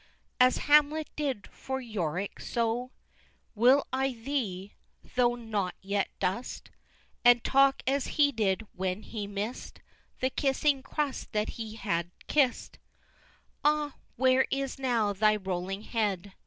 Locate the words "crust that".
10.81-11.49